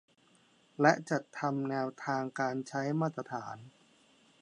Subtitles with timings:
[0.81, 3.57] และจัดทำแนวทางการใช้มาตรฐาน